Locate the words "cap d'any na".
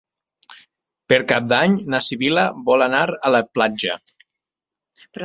1.31-1.99